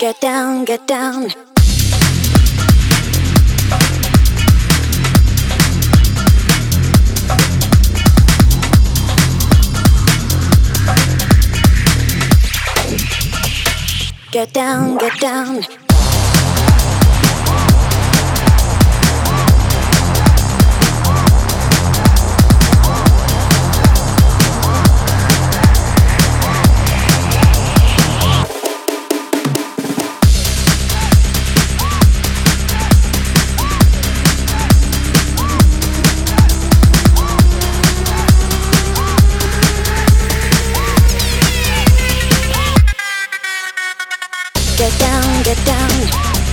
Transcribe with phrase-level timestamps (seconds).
[0.00, 1.26] Get down, get down.
[14.30, 15.87] Get down, get down.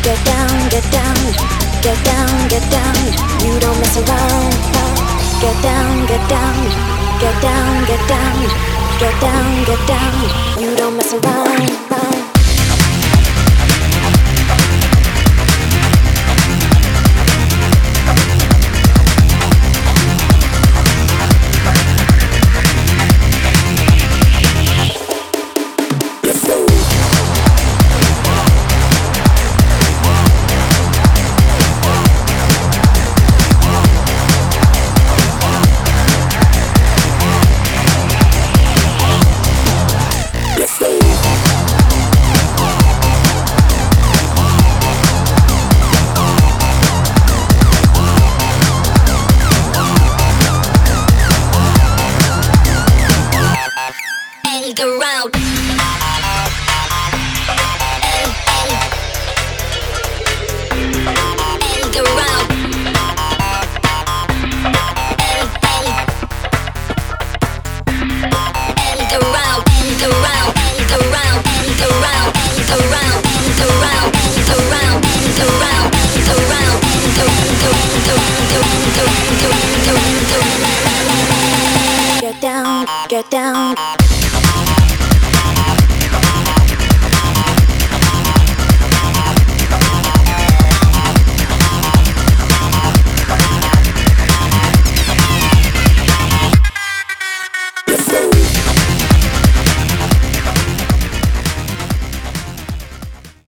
[0.05, 1.17] Get down, get down,
[1.81, 2.95] get down, get down.
[3.43, 4.53] You don't mess around.
[5.41, 6.55] Get down, get down,
[7.19, 8.37] get down, get down,
[8.99, 10.61] get down, get down.
[10.61, 11.84] You don't mess around.
[83.15, 84.04] Get down.